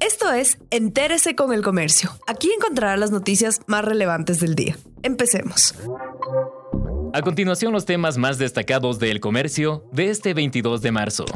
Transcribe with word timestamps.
Esto 0.00 0.32
es 0.32 0.56
Entérese 0.70 1.34
con 1.34 1.52
el 1.52 1.60
Comercio. 1.60 2.10
Aquí 2.26 2.50
encontrará 2.56 2.96
las 2.96 3.10
noticias 3.10 3.60
más 3.66 3.84
relevantes 3.84 4.40
del 4.40 4.54
día. 4.54 4.78
Empecemos. 5.02 5.74
A 7.12 7.20
continuación, 7.20 7.74
los 7.74 7.84
temas 7.84 8.16
más 8.16 8.38
destacados 8.38 8.98
del 8.98 9.20
comercio 9.20 9.84
de 9.92 10.08
este 10.08 10.32
22 10.32 10.80
de 10.80 10.90
marzo. 10.90 11.26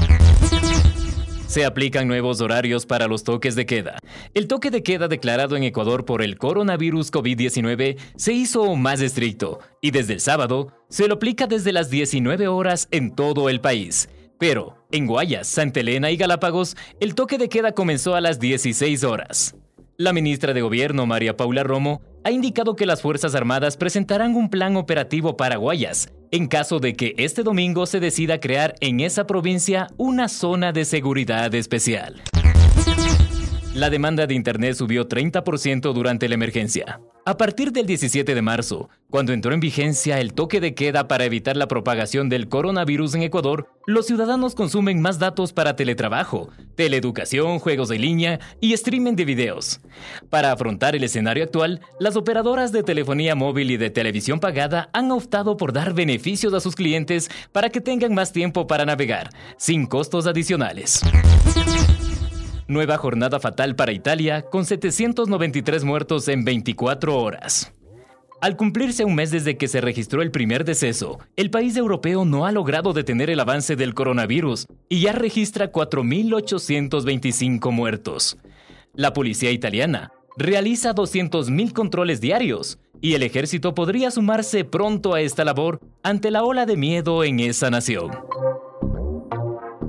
Se 1.47 1.67
aplican 1.67 2.09
nuevos 2.09 2.41
horarios 2.41 2.87
para 2.87 3.07
los 3.07 3.23
toques 3.23 3.55
de 3.55 3.67
queda. 3.67 3.99
El 4.33 4.49
toque 4.49 4.71
de 4.71 4.83
queda 4.83 5.09
declarado 5.09 5.57
en 5.57 5.65
Ecuador 5.65 6.07
por 6.07 6.23
el 6.23 6.39
coronavirus 6.39 7.13
COVID-19 7.13 7.99
se 8.17 8.33
hizo 8.33 8.75
más 8.77 9.03
estricto 9.03 9.61
y 9.83 9.91
desde 9.91 10.15
el 10.15 10.21
sábado 10.21 10.73
se 10.89 11.07
lo 11.07 11.17
aplica 11.17 11.47
desde 11.47 11.73
las 11.73 11.91
19 11.91 12.49
horas 12.49 12.89
en 12.91 13.15
todo 13.15 13.51
el 13.51 13.61
país. 13.61 14.09
Pero 14.39 14.84
en 14.95 15.07
Guayas, 15.07 15.49
Santa 15.49 15.81
Elena 15.81 16.11
y 16.13 16.17
Galápagos, 16.17 16.77
el 17.01 17.15
toque 17.17 17.37
de 17.37 17.49
queda 17.49 17.73
comenzó 17.73 18.15
a 18.15 18.21
las 18.21 18.39
16 18.39 19.03
horas. 19.03 19.57
La 19.97 20.13
ministra 20.13 20.55
de 20.55 20.63
Gobierno, 20.63 21.05
María 21.05 21.37
Paula 21.37 21.65
Romo, 21.65 22.01
ha 22.23 22.31
indicado 22.31 22.77
que 22.77 22.87
las 22.87 23.03
Fuerzas 23.03 23.35
Armadas 23.35 23.77
presentarán 23.77 24.37
un 24.37 24.51
plan 24.51 24.77
operativo 24.77 25.37
para 25.37 25.57
Guayas 25.57 26.09
en 26.31 26.49
caso 26.49 26.81
de 26.81 26.95
que 26.95 27.15
este 27.17 27.45
domingo 27.45 27.87
se 27.87 28.01
decida 28.01 28.41
crear 28.41 28.75
en 28.81 28.99
esa 28.99 29.25
provincia 29.25 29.87
una 29.97 30.29
zona 30.29 30.73
de 30.73 30.85
seguridad 30.85 31.55
especial. 31.55 32.23
La 33.75 33.89
demanda 33.89 34.27
de 34.27 34.35
Internet 34.35 34.75
subió 34.75 35.09
30% 35.09 35.93
durante 35.93 36.29
la 36.29 36.35
emergencia. 36.35 37.01
A 37.27 37.39
partir 37.39 37.73
del 37.73 37.87
17 37.87 38.35
de 38.35 38.43
marzo, 38.43 38.91
cuando 39.09 39.33
entró 39.33 39.55
en 39.55 39.61
vigencia 39.61 40.21
el 40.21 40.35
toque 40.35 40.61
de 40.61 40.75
queda 40.75 41.09
para 41.09 41.25
evitar 41.25 41.57
la 41.57 41.69
propagación 41.69 42.29
del 42.29 42.51
coronavirus 42.51 43.15
en 43.15 43.23
Ecuador, 43.23 43.71
los 43.87 44.05
ciudadanos 44.05 44.55
consumen 44.55 45.01
más 45.01 45.19
datos 45.19 45.55
para 45.55 45.75
teletrabajo, 45.75 46.51
teleeducación, 46.75 47.61
juegos 47.61 47.89
de 47.89 47.99
línea 47.99 48.41
y 48.61 48.75
streaming 48.75 49.15
de 49.15 49.25
videos. 49.25 49.81
Para 50.29 50.53
afrontar 50.53 50.97
el 50.97 51.05
escenario 51.05 51.45
actual, 51.45 51.81
las 51.99 52.17
operadoras 52.17 52.73
de 52.73 52.83
telefonía 52.83 53.35
móvil 53.35 53.71
y 53.71 53.79
de 53.79 53.89
televisión 53.89 54.39
pagada 54.39 54.91
han 54.93 55.11
optado 55.11 55.57
por 55.57 55.73
dar 55.73 55.95
beneficios 55.95 56.53
a 56.53 56.61
sus 56.61 56.75
clientes 56.75 57.31
para 57.53 57.71
que 57.71 57.81
tengan 57.81 58.13
más 58.13 58.33
tiempo 58.33 58.67
para 58.67 58.85
navegar, 58.85 59.31
sin 59.57 59.87
costos 59.87 60.27
adicionales. 60.27 61.01
Nueva 62.67 62.97
jornada 62.97 63.41
fatal 63.41 63.77
para 63.77 63.93
Italia, 63.93 64.43
con 64.43 64.65
793 64.65 65.85
muertos 65.85 66.29
en 66.29 66.45
24 66.45 67.19
horas. 67.19 67.71
Al 68.41 68.57
cumplirse 68.57 69.05
un 69.05 69.15
mes 69.15 69.31
desde 69.31 69.59
que 69.59 69.69
se 69.69 69.83
registró 69.83 70.23
el 70.23 70.31
primer 70.31 70.65
deceso, 70.65 71.19
el 71.37 71.51
país 71.51 71.77
europeo 71.77 72.25
no 72.25 72.47
ha 72.47 72.53
logrado 72.53 72.95
detener 72.95 73.29
el 73.29 73.41
avance 73.41 73.77
del 73.77 73.93
coronavirus 73.93 74.67
y 74.89 75.03
ya 75.03 75.13
registra 75.13 75.73
4.825 75.73 77.71
muertos. 77.71 78.39
La 78.95 79.13
policía 79.13 79.51
italiana 79.51 80.13
realiza 80.39 80.95
200.000 80.95 81.73
controles 81.73 82.23
diarios 82.23 82.79
y 83.03 83.13
el 83.13 83.23
ejército 83.23 83.75
podría 83.75 84.11
sumarse 84.11 84.65
pronto 84.65 85.13
a 85.13 85.21
esta 85.21 85.45
labor 85.45 85.81
ante 86.03 86.31
la 86.31 86.45
ola 86.45 86.65
de 86.65 86.79
miedo 86.79 87.25
en 87.25 87.41
esa 87.41 87.69
nación. 87.69 88.11